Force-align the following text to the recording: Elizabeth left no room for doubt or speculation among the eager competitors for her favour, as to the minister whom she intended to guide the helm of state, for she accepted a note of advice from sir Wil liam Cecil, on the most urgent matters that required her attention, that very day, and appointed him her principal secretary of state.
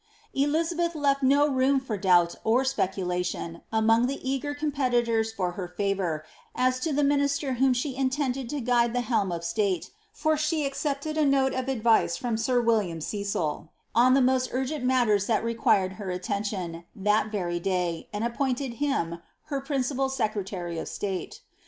Elizabeth 0.33 0.95
left 0.95 1.21
no 1.21 1.47
room 1.47 1.79
for 1.79 1.95
doubt 1.95 2.33
or 2.43 2.65
speculation 2.65 3.61
among 3.71 4.07
the 4.07 4.17
eager 4.27 4.55
competitors 4.55 5.31
for 5.31 5.51
her 5.51 5.67
favour, 5.67 6.25
as 6.55 6.79
to 6.79 6.91
the 6.91 7.03
minister 7.03 7.53
whom 7.53 7.71
she 7.71 7.95
intended 7.95 8.49
to 8.49 8.59
guide 8.61 8.93
the 8.95 9.01
helm 9.05 9.31
of 9.31 9.43
state, 9.43 9.91
for 10.11 10.35
she 10.35 10.65
accepted 10.65 11.19
a 11.19 11.23
note 11.23 11.53
of 11.53 11.67
advice 11.69 12.17
from 12.17 12.35
sir 12.35 12.59
Wil 12.59 12.79
liam 12.79 13.03
Cecil, 13.03 13.69
on 13.93 14.15
the 14.15 14.21
most 14.23 14.49
urgent 14.51 14.83
matters 14.83 15.27
that 15.27 15.43
required 15.43 15.93
her 16.01 16.09
attention, 16.09 16.83
that 16.95 17.31
very 17.31 17.59
day, 17.59 18.09
and 18.11 18.23
appointed 18.23 18.77
him 18.81 19.19
her 19.53 19.61
principal 19.61 20.09
secretary 20.09 20.79
of 20.79 20.87
state. 20.87 21.41